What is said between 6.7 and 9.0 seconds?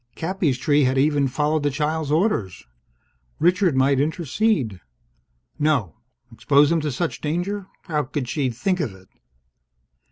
him to such danger? How could she think of